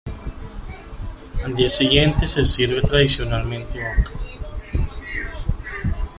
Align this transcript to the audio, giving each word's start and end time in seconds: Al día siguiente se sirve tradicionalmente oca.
Al 1.43 1.55
día 1.55 1.69
siguiente 1.69 2.25
se 2.25 2.43
sirve 2.43 2.81
tradicionalmente 2.81 3.85
oca. 3.87 4.11